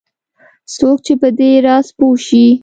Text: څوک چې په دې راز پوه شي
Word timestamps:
څوک 0.75 0.97
چې 1.05 1.13
په 1.21 1.27
دې 1.37 1.51
راز 1.67 1.87
پوه 1.97 2.17
شي 2.27 2.45